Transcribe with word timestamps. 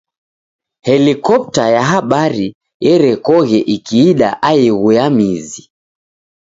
Helikopta 0.87 1.63
ya 1.75 1.83
habari 1.91 2.47
erekoghe 2.91 3.59
ikiida 3.75 4.29
aighu 4.49 4.87
ya 4.97 5.05
mizi,. 5.17 5.63